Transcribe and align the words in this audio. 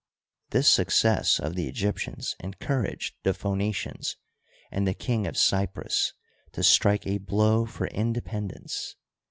This 0.49 0.67
success 0.67 1.39
of 1.39 1.53
the 1.53 1.67
Egyptians 1.67 2.35
encour 2.41 2.91
aged 2.91 3.13
the 3.21 3.35
Phoenicians 3.35 4.17
and 4.71 4.87
the 4.87 4.95
King 4.95 5.27
of 5.27 5.37
Cyprus 5.37 6.13
to 6.53 6.63
strike 6.63 7.05
a 7.05 7.19
blow 7.19 7.67
for 7.67 7.85
independence. 7.85 8.95